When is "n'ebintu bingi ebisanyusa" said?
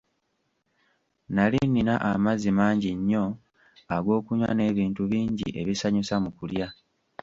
4.53-6.15